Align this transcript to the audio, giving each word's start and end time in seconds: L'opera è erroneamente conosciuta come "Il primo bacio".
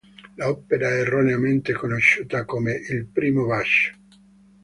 L'opera 0.35 0.87
è 0.89 1.01
erroneamente 1.01 1.73
conosciuta 1.73 2.43
come 2.43 2.71
"Il 2.73 3.05
primo 3.05 3.45
bacio". 3.45 3.93